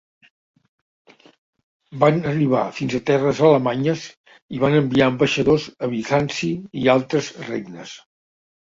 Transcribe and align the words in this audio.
Van 2.03 2.17
arribar 2.31 2.63
fins 2.79 2.95
a 2.95 3.03
terres 3.11 3.43
alemanyes 3.51 4.07
i 4.59 4.63
van 4.67 4.81
enviar 4.81 5.11
ambaixadors 5.13 5.71
a 5.89 5.95
Bizanci 5.97 6.55
i 6.85 6.93
altres 6.99 7.35
regnes. 7.55 7.97